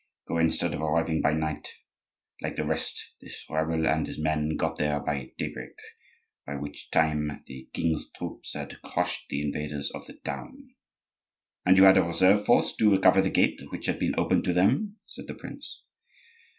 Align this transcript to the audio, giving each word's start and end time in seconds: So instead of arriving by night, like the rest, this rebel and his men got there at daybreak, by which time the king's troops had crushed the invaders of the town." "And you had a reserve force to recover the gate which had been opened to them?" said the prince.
So 0.27 0.39
instead 0.39 0.73
of 0.73 0.81
arriving 0.81 1.21
by 1.21 1.33
night, 1.33 1.67
like 2.41 2.55
the 2.55 2.65
rest, 2.65 3.11
this 3.21 3.45
rebel 3.47 3.85
and 3.85 4.07
his 4.07 4.17
men 4.17 4.55
got 4.55 4.79
there 4.79 4.95
at 5.07 5.37
daybreak, 5.37 5.75
by 6.43 6.55
which 6.55 6.89
time 6.89 7.43
the 7.45 7.69
king's 7.71 8.09
troops 8.17 8.55
had 8.55 8.81
crushed 8.81 9.29
the 9.29 9.43
invaders 9.43 9.91
of 9.91 10.07
the 10.07 10.13
town." 10.13 10.73
"And 11.67 11.77
you 11.77 11.83
had 11.83 11.99
a 11.99 12.03
reserve 12.03 12.43
force 12.47 12.75
to 12.77 12.91
recover 12.91 13.21
the 13.21 13.29
gate 13.29 13.61
which 13.69 13.85
had 13.85 13.99
been 13.99 14.17
opened 14.19 14.43
to 14.45 14.53
them?" 14.53 14.97
said 15.05 15.27
the 15.27 15.35
prince. 15.35 15.83